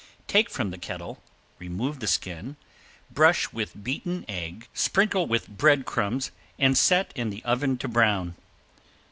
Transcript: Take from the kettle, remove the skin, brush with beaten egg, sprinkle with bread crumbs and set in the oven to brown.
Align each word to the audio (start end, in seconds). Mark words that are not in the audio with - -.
Take 0.25 0.49
from 0.49 0.71
the 0.71 0.79
kettle, 0.79 1.21
remove 1.59 1.99
the 1.99 2.07
skin, 2.07 2.55
brush 3.11 3.53
with 3.53 3.83
beaten 3.83 4.25
egg, 4.27 4.67
sprinkle 4.73 5.27
with 5.27 5.47
bread 5.47 5.85
crumbs 5.85 6.31
and 6.57 6.75
set 6.75 7.11
in 7.15 7.29
the 7.29 7.43
oven 7.43 7.77
to 7.77 7.87
brown. 7.87 8.33